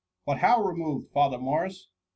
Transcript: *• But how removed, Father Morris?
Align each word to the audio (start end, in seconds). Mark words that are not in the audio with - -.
*• 0.01 0.03
But 0.25 0.39
how 0.39 0.63
removed, 0.63 1.11
Father 1.13 1.37
Morris? 1.37 1.89